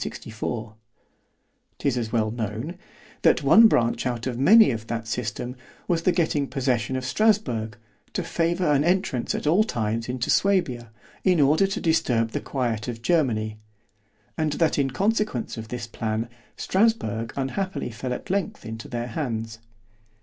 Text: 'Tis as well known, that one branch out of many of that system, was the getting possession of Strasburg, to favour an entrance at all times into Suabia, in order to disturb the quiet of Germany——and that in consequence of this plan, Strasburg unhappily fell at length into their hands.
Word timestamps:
'Tis 1.77 1.95
as 1.95 2.11
well 2.11 2.31
known, 2.31 2.75
that 3.21 3.43
one 3.43 3.67
branch 3.67 4.07
out 4.07 4.25
of 4.25 4.35
many 4.39 4.71
of 4.71 4.87
that 4.87 5.07
system, 5.07 5.55
was 5.87 6.01
the 6.01 6.11
getting 6.11 6.47
possession 6.47 6.95
of 6.95 7.05
Strasburg, 7.05 7.77
to 8.13 8.23
favour 8.23 8.71
an 8.71 8.83
entrance 8.83 9.35
at 9.35 9.45
all 9.45 9.63
times 9.63 10.09
into 10.09 10.31
Suabia, 10.31 10.89
in 11.23 11.39
order 11.39 11.67
to 11.67 11.79
disturb 11.79 12.31
the 12.31 12.41
quiet 12.41 12.87
of 12.87 13.03
Germany——and 13.03 14.53
that 14.53 14.79
in 14.79 14.89
consequence 14.89 15.55
of 15.55 15.67
this 15.67 15.85
plan, 15.85 16.27
Strasburg 16.57 17.31
unhappily 17.37 17.91
fell 17.91 18.11
at 18.11 18.31
length 18.31 18.65
into 18.65 18.87
their 18.87 19.09
hands. 19.09 19.59